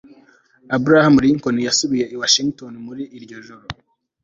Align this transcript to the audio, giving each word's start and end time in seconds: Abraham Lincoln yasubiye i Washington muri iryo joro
Abraham 0.77 1.15
Lincoln 1.23 1.57
yasubiye 1.67 2.05
i 2.09 2.15
Washington 2.21 2.73
muri 2.85 3.03
iryo 3.17 3.37
joro 3.47 3.65